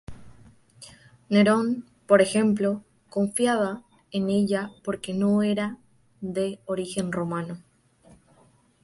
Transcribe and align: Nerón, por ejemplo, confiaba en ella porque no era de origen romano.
Nerón, 1.29 1.85
por 2.07 2.23
ejemplo, 2.23 2.83
confiaba 3.07 3.83
en 4.09 4.31
ella 4.31 4.71
porque 4.83 5.13
no 5.13 5.43
era 5.43 5.77
de 6.21 6.59
origen 6.65 7.11
romano. 7.11 7.61